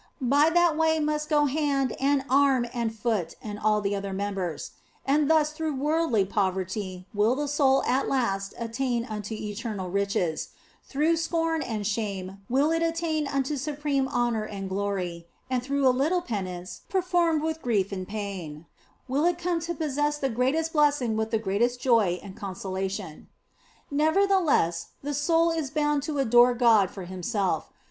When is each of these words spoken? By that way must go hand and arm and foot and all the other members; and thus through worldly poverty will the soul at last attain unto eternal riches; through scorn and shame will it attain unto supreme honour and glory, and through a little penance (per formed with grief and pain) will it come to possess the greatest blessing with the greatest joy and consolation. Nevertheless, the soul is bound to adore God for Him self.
By 0.19 0.49
that 0.49 0.75
way 0.75 0.99
must 0.99 1.29
go 1.29 1.45
hand 1.45 1.95
and 1.99 2.25
arm 2.27 2.65
and 2.73 2.91
foot 2.91 3.35
and 3.39 3.59
all 3.59 3.81
the 3.81 3.95
other 3.95 4.13
members; 4.13 4.71
and 5.05 5.29
thus 5.29 5.51
through 5.51 5.75
worldly 5.75 6.25
poverty 6.25 7.05
will 7.13 7.35
the 7.35 7.47
soul 7.47 7.83
at 7.83 8.07
last 8.09 8.55
attain 8.57 9.05
unto 9.05 9.35
eternal 9.35 9.91
riches; 9.91 10.49
through 10.83 11.17
scorn 11.17 11.61
and 11.61 11.85
shame 11.85 12.41
will 12.49 12.71
it 12.71 12.81
attain 12.81 13.27
unto 13.27 13.57
supreme 13.57 14.07
honour 14.07 14.43
and 14.43 14.69
glory, 14.69 15.27
and 15.51 15.61
through 15.61 15.87
a 15.87 15.91
little 15.93 16.23
penance 16.23 16.81
(per 16.89 17.03
formed 17.03 17.43
with 17.43 17.61
grief 17.61 17.91
and 17.91 18.07
pain) 18.07 18.65
will 19.07 19.23
it 19.25 19.37
come 19.37 19.59
to 19.59 19.75
possess 19.75 20.17
the 20.17 20.29
greatest 20.29 20.73
blessing 20.73 21.15
with 21.15 21.29
the 21.29 21.37
greatest 21.37 21.79
joy 21.79 22.19
and 22.23 22.35
consolation. 22.35 23.27
Nevertheless, 23.91 24.87
the 25.03 25.13
soul 25.13 25.51
is 25.51 25.69
bound 25.69 26.01
to 26.01 26.17
adore 26.17 26.55
God 26.55 26.89
for 26.89 27.03
Him 27.03 27.21
self. 27.21 27.69